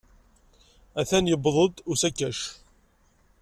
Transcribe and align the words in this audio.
Atan 0.99 1.25
yuweḍ-d 1.31 1.75
usakac. 1.91 2.39